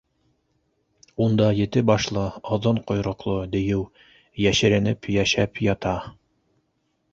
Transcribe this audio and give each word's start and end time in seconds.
Унда 1.25 1.49
ете 1.59 1.83
башлы, 1.89 2.23
оҙон 2.57 2.81
ҡойроҡло 2.89 3.37
дейеү 3.57 3.85
йәшеренеп 4.49 5.13
йәшәп 5.19 5.65
ята. 5.71 5.97